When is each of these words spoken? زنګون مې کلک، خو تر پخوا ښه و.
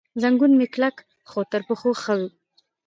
زنګون 0.21 0.51
مې 0.59 0.67
کلک، 0.73 0.95
خو 1.29 1.39
تر 1.51 1.61
پخوا 1.67 1.93
ښه 2.03 2.13
و. 2.19 2.21